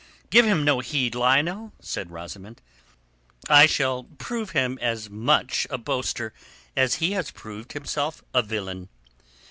[0.31, 2.59] "Give him no heed, Lionel!" said Rosamund.
[3.47, 6.33] "I shall prove him as much a boaster
[6.75, 8.89] as he has proved himself a villain.